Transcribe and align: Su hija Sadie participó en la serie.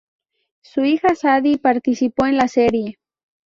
Su 0.63 0.83
hija 0.83 1.13
Sadie 1.13 1.59
participó 1.59 2.25
en 2.25 2.37
la 2.37 2.47
serie. 2.47 2.97